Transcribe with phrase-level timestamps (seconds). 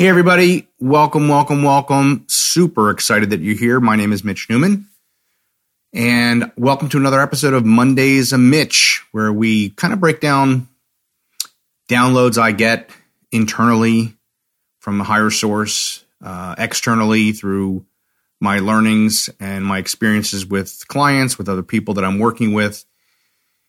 [0.00, 0.66] Hey, everybody.
[0.78, 2.24] Welcome, welcome, welcome.
[2.26, 3.80] Super excited that you're here.
[3.80, 4.86] My name is Mitch Newman.
[5.92, 10.68] And welcome to another episode of Mondays a Mitch, where we kind of break down
[11.90, 12.88] downloads I get
[13.30, 14.16] internally
[14.78, 17.84] from a higher source, uh, externally through
[18.40, 22.86] my learnings and my experiences with clients, with other people that I'm working with.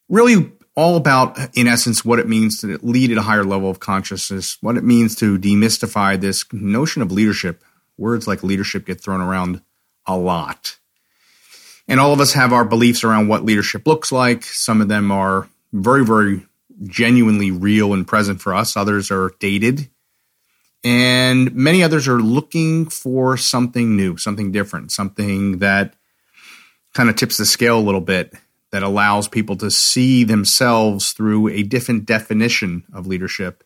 [0.08, 3.80] Really all about, in essence, what it means to lead at a higher level of
[3.80, 7.63] consciousness, what it means to demystify this notion of leadership.
[7.97, 9.61] Words like leadership get thrown around
[10.05, 10.78] a lot.
[11.88, 14.44] And all of us have our beliefs around what leadership looks like.
[14.44, 16.45] Some of them are very, very
[16.83, 19.89] genuinely real and present for us, others are dated.
[20.83, 25.94] And many others are looking for something new, something different, something that
[26.94, 28.33] kind of tips the scale a little bit
[28.72, 33.63] that allows people to see themselves through a different definition of leadership.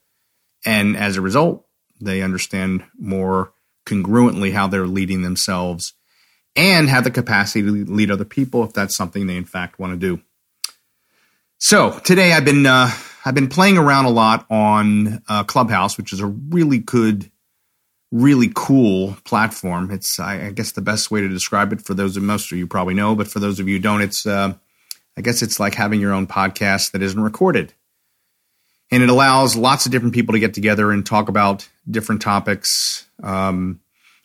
[0.65, 1.65] And as a result,
[2.01, 3.53] they understand more
[3.85, 5.93] congruently how they're leading themselves
[6.55, 9.93] and have the capacity to lead other people if that's something they in fact want
[9.93, 10.21] to do.
[11.57, 12.91] So today I've been uh,
[13.23, 17.31] I've been playing around a lot on uh, Clubhouse, which is a really good,
[18.11, 19.91] really cool platform.
[19.91, 22.57] It's I, I, guess the best way to describe it for those of most of
[22.57, 24.53] you probably know, but for those of you who don't, it's uh,
[25.17, 27.73] I guess it's like having your own podcast that isn't recorded.
[28.91, 33.07] And it allows lots of different people to get together and talk about different topics
[33.23, 33.79] um,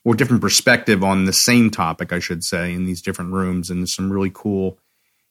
[0.05, 3.71] or different perspective on the same topic, I should say, in these different rooms.
[3.71, 4.79] And some really cool,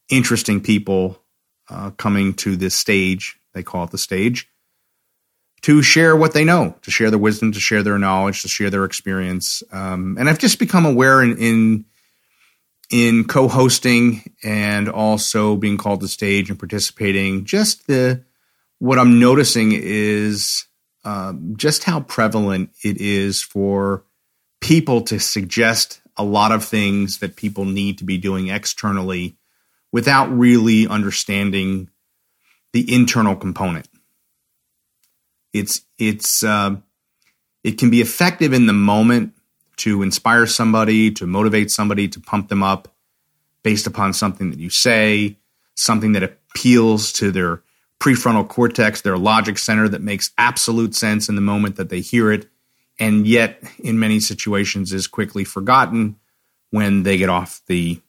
[0.09, 1.21] interesting people
[1.69, 3.39] uh, coming to this stage.
[3.53, 4.49] They call it the stage
[5.61, 8.69] to share what they know, to share their wisdom, to share their knowledge, to share
[8.69, 9.61] their experience.
[9.71, 11.85] Um, and I've just become aware in, in
[12.89, 17.45] in co-hosting and also being called to stage and participating.
[17.45, 18.23] Just the
[18.79, 20.65] what i'm noticing is
[21.03, 24.03] um, just how prevalent it is for
[24.61, 29.37] people to suggest a lot of things that people need to be doing externally
[29.91, 31.89] without really understanding
[32.73, 33.87] the internal component.
[35.53, 36.75] It's it's uh,
[37.63, 39.33] it can be effective in the moment
[39.79, 42.93] to inspire somebody, to motivate somebody, to pump them up
[43.63, 45.37] based upon something that you say,
[45.75, 47.61] something that appeals to their
[47.99, 52.31] prefrontal cortex, their logic center that makes absolute sense in the moment that they hear
[52.31, 52.49] it,
[52.99, 56.15] and yet in many situations is quickly forgotten
[56.71, 57.99] when they get off the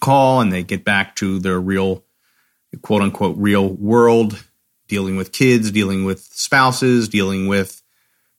[0.00, 2.04] call and they get back to their real
[2.82, 4.44] quote unquote real world
[4.88, 7.82] dealing with kids dealing with spouses dealing with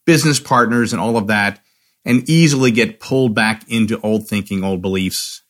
[0.06, 1.63] business partners and all of that
[2.06, 5.44] and easily get pulled back into old thinking, old beliefs.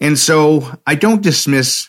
[0.00, 1.88] And so I don't dismiss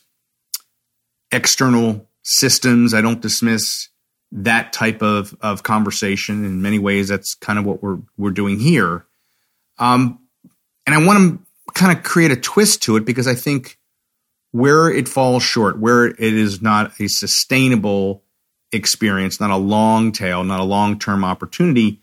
[1.32, 2.94] external systems.
[2.94, 3.90] I don't dismiss
[4.32, 6.46] that type of, of conversation.
[6.46, 9.06] In many ways, that's kind of what we're we're doing here.
[9.78, 10.20] Um,
[10.86, 13.78] and I want to kind of create a twist to it because I think
[14.52, 18.24] where it falls short, where it is not a sustainable
[18.72, 22.02] experience, not a long tail, not a long term opportunity,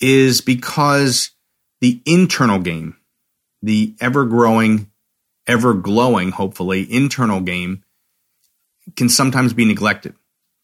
[0.00, 1.30] is because
[1.80, 2.96] the internal game,
[3.62, 4.90] the ever growing,
[5.46, 7.84] ever glowing, hopefully, internal game
[8.96, 10.14] can sometimes be neglected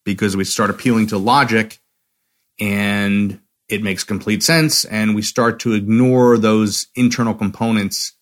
[0.04, 1.78] because we start appealing to logic
[2.60, 4.84] and it makes complete sense.
[4.84, 8.12] And we start to ignore those internal components,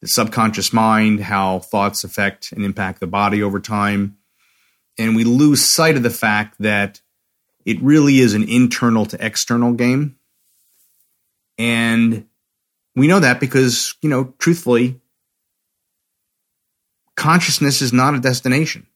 [0.00, 4.18] the subconscious mind, how thoughts affect and impact the body over time.
[4.98, 7.00] And we lose sight of the fact that
[7.64, 10.16] it really is an internal to external game
[11.58, 12.26] and
[12.96, 15.00] we know that because, you know, truthfully,
[17.16, 18.86] consciousness is not a destination.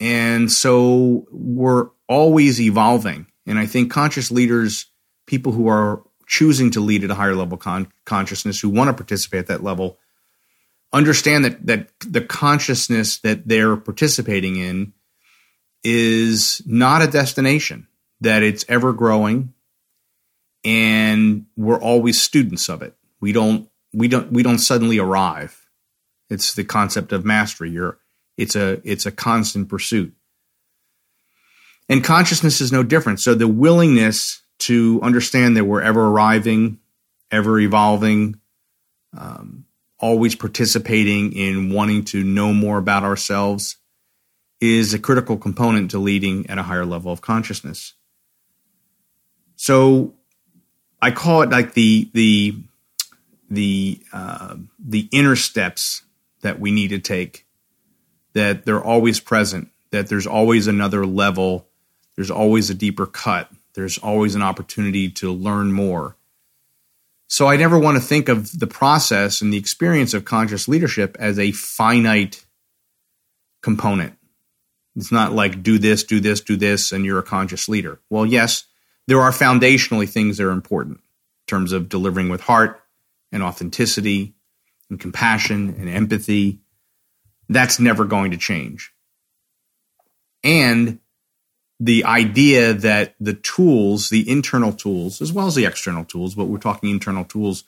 [0.00, 3.26] And so we're always evolving.
[3.46, 4.86] And I think conscious leaders,
[5.26, 8.94] people who are choosing to lead at a higher level con- consciousness, who want to
[8.94, 9.98] participate at that level,
[10.92, 14.92] understand that that the consciousness that they're participating in
[15.84, 17.86] is not a destination,
[18.20, 19.51] that it's ever growing,
[20.64, 22.94] and we're always students of it.
[23.20, 25.68] We don't we don't we don't suddenly arrive.
[26.30, 27.70] It's the concept of mastery.
[27.70, 27.98] You're
[28.36, 30.14] it's a it's a constant pursuit.
[31.88, 33.20] And consciousness is no different.
[33.20, 36.78] So the willingness to understand that we're ever arriving,
[37.30, 38.40] ever evolving,
[39.16, 39.66] um,
[39.98, 43.76] always participating in wanting to know more about ourselves
[44.60, 47.94] is a critical component to leading at a higher level of consciousness.
[49.56, 50.14] So
[51.02, 52.56] I call it like the the
[53.50, 56.02] the uh, the inner steps
[56.42, 57.44] that we need to take.
[58.34, 59.68] That they're always present.
[59.90, 61.66] That there's always another level.
[62.16, 63.50] There's always a deeper cut.
[63.74, 66.16] There's always an opportunity to learn more.
[67.26, 71.16] So I never want to think of the process and the experience of conscious leadership
[71.18, 72.44] as a finite
[73.62, 74.14] component.
[74.94, 78.00] It's not like do this, do this, do this, and you're a conscious leader.
[78.10, 78.64] Well, yes,
[79.08, 82.80] there are foundationally things that are important in terms of delivering with heart
[83.30, 84.34] and authenticity
[84.90, 86.60] and compassion and empathy.
[87.48, 88.92] That's never going to change.
[90.44, 90.98] And
[91.80, 96.44] the idea that the tools, the internal tools, as well as the external tools, but
[96.44, 97.64] we're talking internal tools,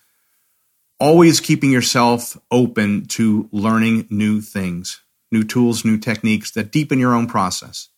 [1.00, 5.02] always keeping yourself open to learning new things,
[5.32, 7.88] new tools, new techniques that deepen your own process.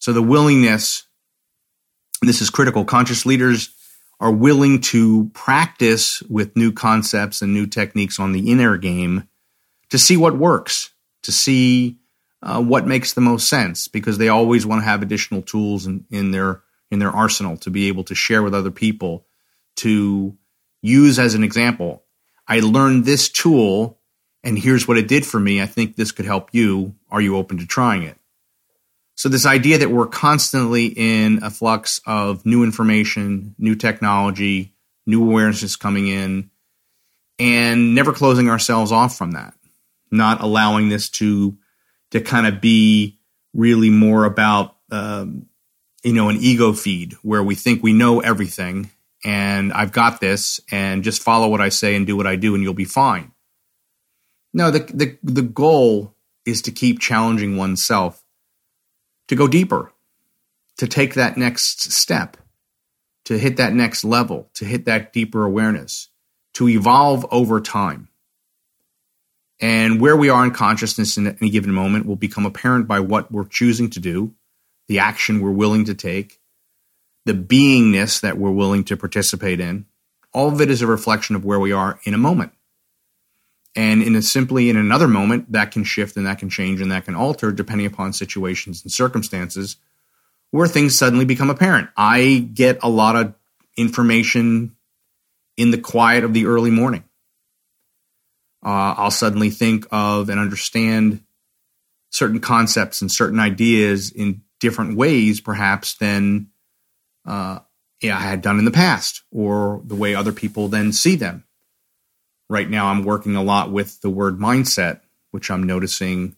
[0.00, 1.06] So the willingness
[2.24, 2.84] this is critical.
[2.84, 3.70] Conscious leaders
[4.20, 9.28] are willing to practice with new concepts and new techniques on the inner game
[9.90, 10.90] to see what works,
[11.22, 11.98] to see
[12.42, 16.04] uh, what makes the most sense, because they always want to have additional tools in,
[16.10, 19.26] in their in their arsenal to be able to share with other people,
[19.76, 20.36] to
[20.82, 22.04] use as an example.
[22.46, 23.98] I learned this tool,
[24.44, 25.60] and here's what it did for me.
[25.60, 26.94] I think this could help you.
[27.10, 28.18] Are you open to trying it?
[29.16, 34.74] So this idea that we're constantly in a flux of new information, new technology,
[35.06, 36.50] new awarenesses coming in,
[37.38, 39.54] and never closing ourselves off from that,
[40.10, 41.56] not allowing this to
[42.10, 43.18] to kind of be
[43.52, 45.46] really more about um,
[46.02, 48.90] you know an ego feed where we think we know everything
[49.24, 52.54] and I've got this and just follow what I say and do what I do
[52.54, 53.32] and you'll be fine.
[54.52, 56.14] No, the the the goal
[56.44, 58.23] is to keep challenging oneself
[59.28, 59.92] to go deeper,
[60.78, 62.36] to take that next step,
[63.24, 66.08] to hit that next level, to hit that deeper awareness,
[66.54, 68.08] to evolve over time.
[69.60, 73.30] And where we are in consciousness in any given moment will become apparent by what
[73.30, 74.34] we're choosing to do,
[74.88, 76.40] the action we're willing to take,
[77.24, 79.86] the beingness that we're willing to participate in.
[80.32, 82.52] All of it is a reflection of where we are in a moment.
[83.76, 86.92] And in a simply in another moment, that can shift and that can change and
[86.92, 89.76] that can alter depending upon situations and circumstances
[90.50, 91.88] where things suddenly become apparent.
[91.96, 93.34] I get a lot of
[93.76, 94.76] information
[95.56, 97.02] in the quiet of the early morning.
[98.64, 101.22] Uh, I'll suddenly think of and understand
[102.10, 106.48] certain concepts and certain ideas in different ways, perhaps, than
[107.26, 107.58] uh,
[108.00, 111.44] yeah, I had done in the past, or the way other people then see them
[112.48, 116.36] right now I'm working a lot with the word mindset, which I'm noticing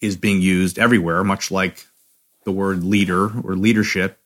[0.00, 1.86] is being used everywhere, much like
[2.44, 4.20] the word leader or leadership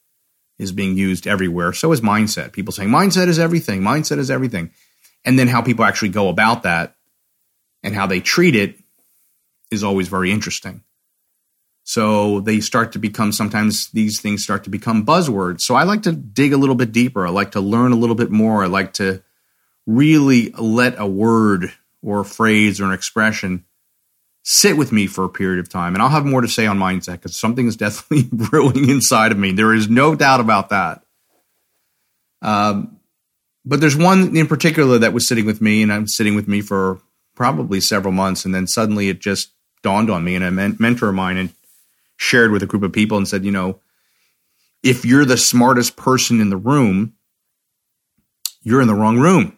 [0.59, 1.73] is being used everywhere.
[1.73, 2.53] So is mindset.
[2.53, 4.71] People saying mindset is everything, mindset is everything.
[5.25, 6.97] And then how people actually go about that
[7.83, 8.79] and how they treat it
[9.71, 10.83] is always very interesting.
[11.85, 15.63] So they start to become sometimes these things start to become buzzwords.
[15.63, 17.27] So I like to dig a little bit deeper.
[17.27, 18.63] I like to learn a little bit more.
[18.63, 19.23] I like to
[19.89, 23.65] really let a word or a phrase or an expression
[24.45, 25.95] sit with me for a period of time.
[25.95, 29.39] And I'll have more to say on mindset because something is definitely brewing inside of
[29.39, 29.51] me.
[29.51, 31.03] There is no doubt about that.
[32.43, 33.01] Um,
[33.65, 36.61] but there's one in particular that was sitting with me, and I'm sitting with me
[36.61, 37.01] for
[37.35, 38.45] probably several months.
[38.45, 39.53] And then suddenly it just
[39.83, 41.51] dawned on me, and a men- mentor of mine and
[42.17, 43.81] shared with a group of people and said, you know,
[44.83, 47.15] if you're the smartest person in the room,
[48.63, 49.58] you're in the wrong room.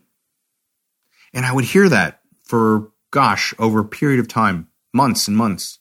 [1.32, 5.78] And I would hear that for, gosh, over a period of time, months and months.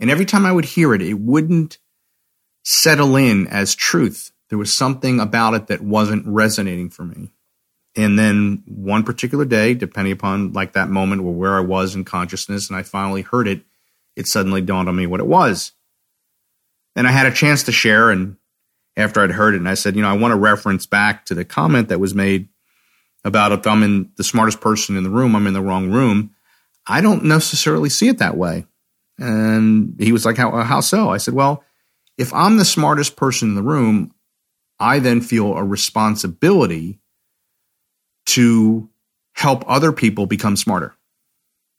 [0.00, 1.78] And every time I would hear it, it wouldn't
[2.64, 4.30] settle in as truth.
[4.48, 7.32] There was something about it that wasn't resonating for me.
[7.96, 12.04] And then one particular day, depending upon like that moment or where I was in
[12.04, 13.62] consciousness, and I finally heard it,
[14.16, 15.72] it suddenly dawned on me what it was.
[16.94, 18.36] And I had a chance to share and
[18.96, 19.58] after I'd heard it.
[19.58, 22.14] And I said, you know, I want to reference back to the comment that was
[22.14, 22.48] made
[23.24, 26.34] about if I'm in the smartest person in the room, I'm in the wrong room.
[26.86, 28.66] I don't necessarily see it that way.
[29.18, 31.10] And he was like, how, how so?
[31.10, 31.64] I said, well,
[32.16, 34.14] if I'm the smartest person in the room,
[34.78, 37.00] I then feel a responsibility
[38.26, 38.88] to
[39.32, 40.94] help other people become smarter,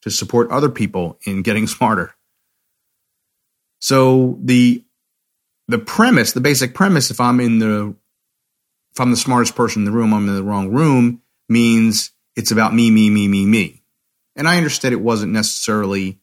[0.02, 2.16] to support other people in getting smarter.
[3.80, 4.84] So the
[5.68, 7.96] the premise, the basic premise, if I'm in the
[8.92, 12.52] if I'm the smartest person in the room, I'm in the wrong room, means it's
[12.52, 13.84] about me, me, me, me, me.
[14.36, 16.20] And I understood it wasn't necessarily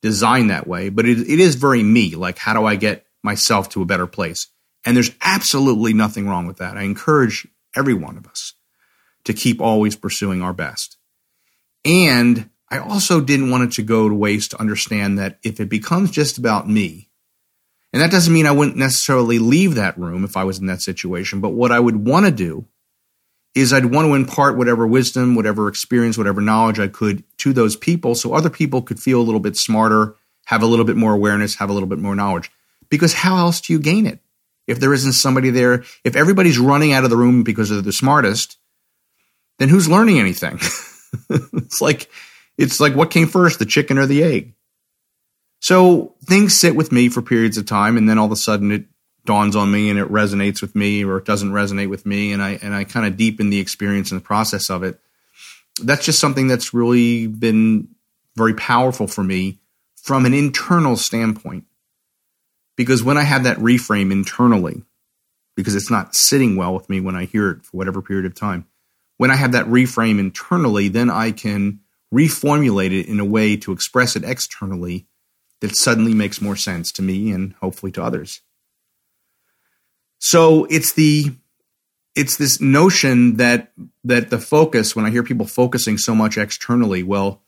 [0.00, 2.14] designed that way, but it, it is very me.
[2.14, 4.46] Like, how do I get myself to a better place?
[4.84, 6.76] And there's absolutely nothing wrong with that.
[6.76, 8.54] I encourage every one of us
[9.24, 10.96] to keep always pursuing our best.
[11.84, 15.68] And I also didn't want it to go to waste to understand that if it
[15.68, 17.10] becomes just about me,
[17.92, 20.82] and that doesn't mean I wouldn't necessarily leave that room if I was in that
[20.82, 22.66] situation, but what I would want to do
[23.58, 27.76] is I'd want to impart whatever wisdom, whatever experience, whatever knowledge I could to those
[27.76, 31.12] people so other people could feel a little bit smarter, have a little bit more
[31.12, 32.50] awareness, have a little bit more knowledge.
[32.88, 34.20] Because how else do you gain it?
[34.66, 37.92] If there isn't somebody there, if everybody's running out of the room because they're the
[37.92, 38.58] smartest,
[39.58, 40.58] then who's learning anything?
[41.30, 42.10] it's like
[42.58, 44.54] it's like what came first, the chicken or the egg?
[45.60, 48.70] So things sit with me for periods of time, and then all of a sudden
[48.70, 48.84] it
[49.28, 52.42] dawns on me and it resonates with me or it doesn't resonate with me, and
[52.42, 54.98] I and I kind of deepen the experience and the process of it.
[55.82, 57.88] That's just something that's really been
[58.36, 59.58] very powerful for me
[59.94, 61.64] from an internal standpoint.
[62.74, 64.82] Because when I have that reframe internally,
[65.56, 68.34] because it's not sitting well with me when I hear it for whatever period of
[68.34, 68.66] time,
[69.18, 71.80] when I have that reframe internally, then I can
[72.14, 75.06] reformulate it in a way to express it externally
[75.60, 78.40] that suddenly makes more sense to me and hopefully to others.
[80.18, 81.34] So it's the
[82.14, 83.72] it's this notion that
[84.04, 87.42] that the focus when I hear people focusing so much externally, well,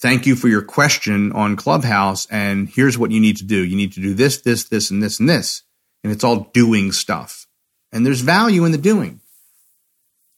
[0.00, 3.64] thank you for your question on Clubhouse and here's what you need to do.
[3.64, 5.62] You need to do this, this, this and this and this.
[6.02, 7.46] And it's all doing stuff.
[7.92, 9.20] And there's value in the doing.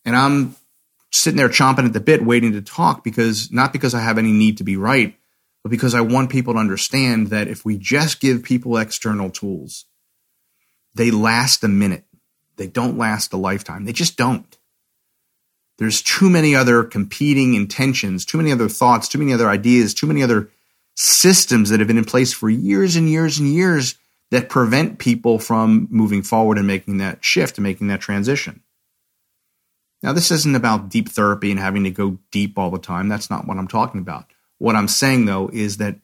[0.04, 0.56] And I'm
[1.12, 4.32] sitting there chomping at the bit waiting to talk because not because I have any
[4.32, 5.16] need to be right,
[5.62, 9.86] but because I want people to understand that if we just give people external tools,
[10.94, 12.04] they last a minute.
[12.56, 13.84] They don't last a lifetime.
[13.84, 14.56] They just don't.
[15.78, 20.06] There's too many other competing intentions, too many other thoughts, too many other ideas, too
[20.06, 20.50] many other
[20.94, 23.96] systems that have been in place for years and years and years
[24.30, 28.62] that prevent people from moving forward and making that shift and making that transition.
[30.02, 33.08] Now, this isn't about deep therapy and having to go deep all the time.
[33.08, 34.26] That's not what I'm talking about.
[34.58, 35.96] What I'm saying, though, is that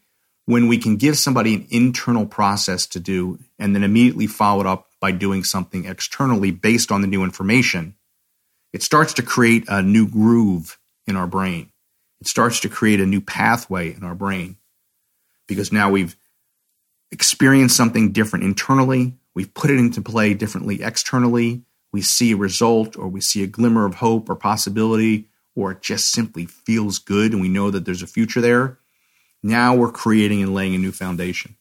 [0.51, 4.67] when we can give somebody an internal process to do and then immediately follow it
[4.67, 7.95] up by doing something externally based on the new information,
[8.73, 10.77] it starts to create a new groove
[11.07, 11.71] in our brain.
[12.21, 14.57] It starts to create a new pathway in our brain
[15.47, 16.17] because now we've
[17.13, 22.97] experienced something different internally, we've put it into play differently externally, we see a result
[22.97, 27.31] or we see a glimmer of hope or possibility, or it just simply feels good
[27.31, 28.80] and we know that there's a future there,
[29.43, 31.57] now we're creating and laying a new foundation.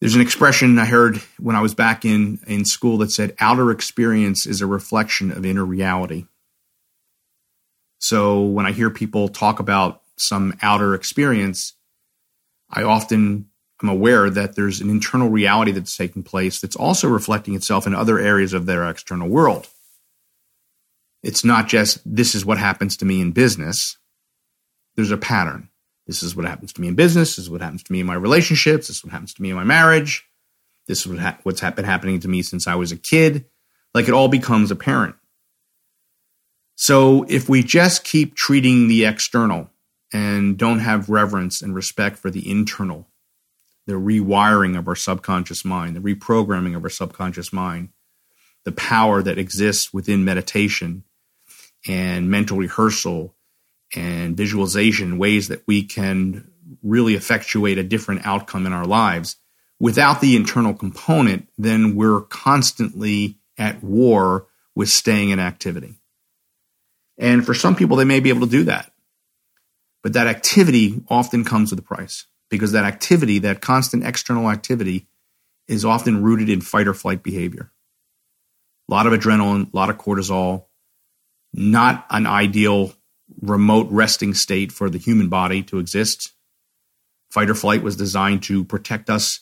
[0.00, 3.70] There's an expression I heard when I was back in, in school that said, outer
[3.70, 6.26] experience is a reflection of inner reality.
[7.98, 11.74] So when I hear people talk about some outer experience,
[12.70, 13.50] I often
[13.82, 17.94] I'm aware that there's an internal reality that's taking place that's also reflecting itself in
[17.94, 19.68] other areas of their external world.
[21.22, 23.96] It's not just this is what happens to me in business.
[25.00, 25.70] There's a pattern.
[26.06, 27.36] This is what happens to me in business.
[27.36, 28.88] This is what happens to me in my relationships.
[28.88, 30.28] This is what happens to me in my marriage.
[30.86, 33.46] This is what's been happening to me since I was a kid.
[33.94, 35.16] Like it all becomes apparent.
[36.74, 39.70] So if we just keep treating the external
[40.12, 43.08] and don't have reverence and respect for the internal,
[43.86, 47.88] the rewiring of our subconscious mind, the reprogramming of our subconscious mind,
[48.66, 51.04] the power that exists within meditation
[51.88, 53.34] and mental rehearsal
[53.94, 56.50] and visualization, ways that we can
[56.82, 59.36] really effectuate a different outcome in our lives.
[59.78, 65.96] Without the internal component, then we're constantly at war with staying in activity.
[67.18, 68.92] And for some people, they may be able to do that.
[70.02, 75.06] But that activity often comes with a price because that activity, that constant external activity,
[75.68, 77.70] is often rooted in fight or flight behavior.
[78.88, 80.64] A lot of adrenaline, a lot of cortisol,
[81.52, 82.92] not an ideal
[83.40, 86.32] remote resting state for the human body to exist.
[87.30, 89.40] Fight or flight was designed to protect us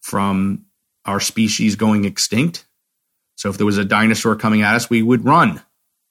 [0.00, 0.66] from
[1.04, 2.66] our species going extinct.
[3.36, 5.62] So if there was a dinosaur coming at us, we would run.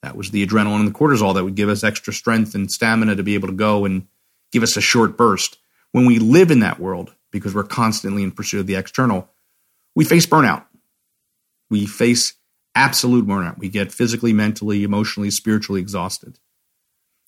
[0.02, 3.16] That was the adrenaline and the cortisol that would give us extra strength and stamina
[3.16, 4.06] to be able to go and
[4.50, 5.58] give us a short burst.
[5.92, 9.28] When we live in that world, because we're constantly in pursuit of the external,
[9.94, 10.64] we face burnout.
[11.70, 12.34] We face
[12.74, 13.58] absolute burnout.
[13.58, 16.38] We get physically, mentally, emotionally, spiritually exhausted.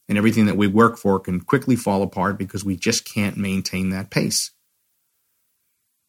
[0.08, 3.90] And everything that we work for can quickly fall apart because we just can't maintain
[3.90, 4.50] that pace.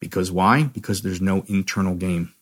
[0.00, 0.64] Because why?
[0.64, 2.34] Because there's no internal game.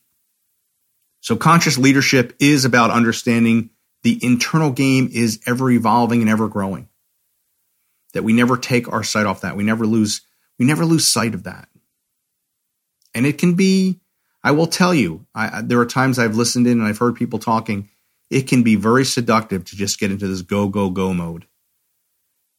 [1.21, 3.71] So conscious leadership is about understanding
[4.03, 6.89] the internal game is ever evolving and ever growing.
[8.13, 9.57] That we never take our sight off that.
[9.57, 10.21] We never lose
[10.59, 11.69] we never lose sight of that.
[13.15, 14.01] And it can be
[14.43, 17.39] I will tell you, I, there are times I've listened in and I've heard people
[17.39, 17.89] talking.
[18.35, 21.47] It can be very seductive to just get into this go, go, go mode.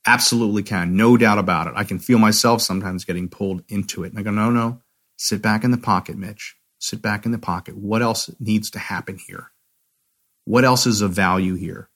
[0.08, 0.96] Absolutely can.
[0.96, 1.74] No doubt about it.
[1.75, 4.12] I can feel myself sometimes getting pulled into it.
[4.13, 4.79] And I go, no, no,
[5.17, 6.55] sit back in the pocket, Mitch.
[6.79, 7.75] Sit back in the pocket.
[7.75, 9.51] What else needs to happen here?
[10.46, 11.89] What else is of value here?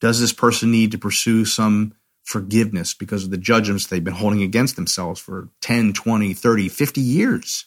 [0.00, 1.92] Does this person need to pursue some
[2.24, 7.00] forgiveness because of the judgments they've been holding against themselves for 10, 20, 30, 50
[7.02, 7.66] years?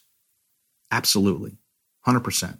[0.89, 1.58] Absolutely.
[2.08, 2.58] 100%.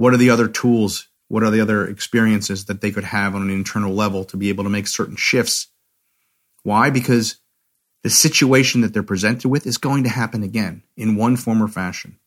[0.00, 1.08] What are the other tools?
[1.28, 4.48] What are the other experiences that they could have on an internal level to be
[4.48, 5.66] able to make certain shifts?
[6.62, 6.88] Why?
[6.88, 7.36] Because
[8.02, 11.68] the situation that they're presented with is going to happen again in one form or
[11.68, 12.18] fashion.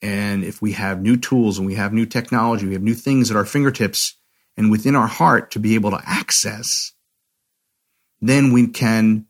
[0.00, 3.32] And if we have new tools and we have new technology, we have new things
[3.32, 4.14] at our fingertips
[4.56, 6.92] and within our heart to be able to access,
[8.20, 9.26] then we can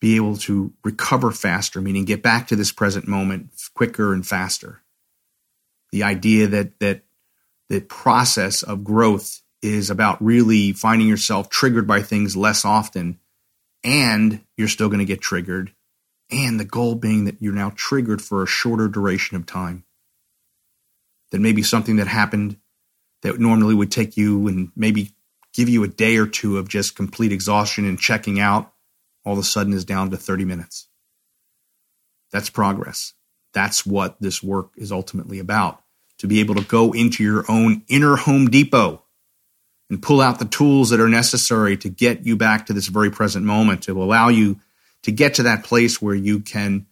[0.00, 4.82] be able to recover faster, meaning get back to this present moment quicker and faster.
[5.92, 7.02] The idea that that
[7.68, 13.18] the process of growth is about really finding yourself triggered by things less often,
[13.84, 15.72] and you're still going to get triggered,
[16.30, 19.84] and the goal being that you're now triggered for a shorter duration of time.
[21.30, 22.56] That maybe something that happened
[23.22, 25.10] that normally would take you and maybe
[25.52, 28.72] give you a day or two of just complete exhaustion and checking out
[29.24, 30.88] all of a sudden is down to 30 minutes.
[32.32, 33.14] That's progress.
[33.52, 35.82] That's what this work is ultimately about.
[36.18, 39.02] To be able to go into your own inner Home Depot
[39.88, 43.10] and pull out the tools that are necessary to get you back to this very
[43.10, 44.60] present moment, to allow you
[45.02, 46.86] to get to that place where you can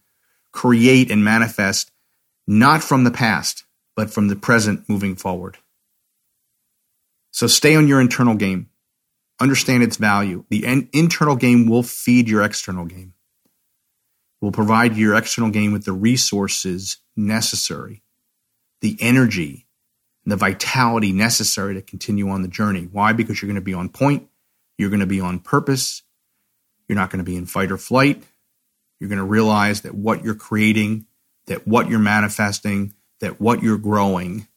[0.52, 1.90] create and manifest
[2.46, 5.58] not from the past, but from the present moving forward.
[7.30, 8.70] So stay on your internal game
[9.40, 10.44] understand its value.
[10.50, 13.14] The internal game will feed your external game,
[14.40, 18.02] will provide your external game with the resources necessary,
[18.80, 19.66] the energy,
[20.24, 22.88] the vitality necessary to continue on the journey.
[22.90, 23.12] Why?
[23.12, 24.28] Because you're going to be on point,
[24.76, 26.02] you're going to be on purpose,
[26.88, 28.22] you're not going to be in fight or flight.
[28.98, 31.06] You're going to realize that what you're creating,
[31.46, 34.48] that what you're manifesting, that what you're growing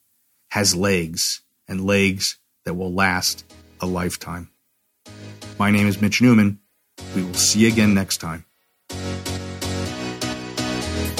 [0.50, 3.44] has legs and legs that will last
[3.80, 4.50] a lifetime.
[5.58, 6.58] My name is Mitch Newman.
[7.14, 8.44] We will see you again next time.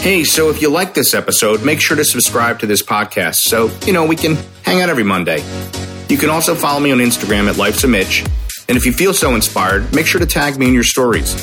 [0.02, 3.70] Hey, so if you like this episode, make sure to subscribe to this podcast so,
[3.86, 5.38] you know, we can hang out every Monday.
[6.08, 8.24] You can also follow me on Instagram at Life's a Mitch.
[8.68, 11.36] And if you feel so inspired, make sure to tag me in your stories.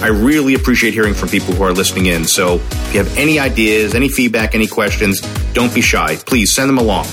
[0.00, 2.24] I really appreciate hearing from people who are listening in.
[2.24, 5.20] So if you have any ideas, any feedback, any questions,
[5.52, 6.16] don't be shy.
[6.24, 7.04] Please send them along.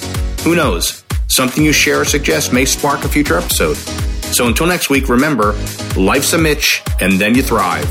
[0.46, 1.04] Who knows?
[1.28, 3.76] Something you share or suggest may spark a future episode.
[3.76, 5.52] So until next week, remember
[5.98, 7.86] life's a Mitch, and then you thrive.